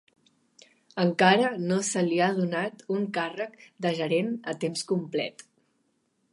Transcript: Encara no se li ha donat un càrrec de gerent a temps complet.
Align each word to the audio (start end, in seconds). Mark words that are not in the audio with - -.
Encara 1.03 1.51
no 1.73 1.77
se 1.89 2.03
li 2.07 2.17
ha 2.25 2.31
donat 2.41 2.81
un 2.97 3.05
càrrec 3.21 3.55
de 3.87 3.95
gerent 4.01 4.35
a 4.55 4.59
temps 4.67 4.89
complet. 4.95 5.49